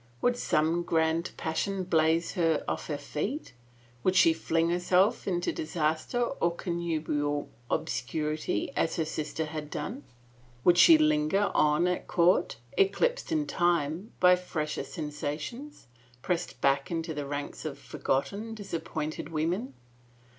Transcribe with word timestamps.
Would 0.19 0.35
some 0.35 0.81
grand 0.81 1.29
passion 1.37 1.83
blaze 1.83 2.31
her 2.31 2.65
off 2.67 2.87
her 2.87 2.97
feet— 2.97 3.53
would 4.03 4.15
she 4.15 4.33
fling 4.33 4.71
herself 4.71 5.27
into 5.27 5.51
disaster 5.51 6.21
or 6.23 6.55
connubial 6.55 7.49
obscurity 7.69 8.71
as 8.75 8.95
her 8.95 9.05
sister 9.05 9.45
had 9.45 9.69
done— 9.69 10.03
would 10.65 10.79
she 10.79 10.97
linger 10.97 11.51
on 11.53 11.87
at 11.87 12.07
court, 12.07 12.57
eclipsed 12.79 13.31
in 13.31 13.45
time, 13.45 14.11
by 14.19 14.35
fresher 14.35 14.83
sensations, 14.83 15.85
pressed 16.23 16.59
back 16.61 16.89
into 16.89 17.13
the 17.13 17.27
ranks 17.27 17.63
of 17.63 17.77
forgotten, 17.77 18.55
disappointed 18.55 19.29
women? 19.29 19.75